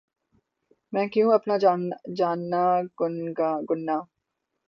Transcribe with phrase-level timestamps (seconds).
[0.91, 1.55] مَیں کیوں اپنی
[2.17, 2.63] جاننا
[3.67, 3.97] گننا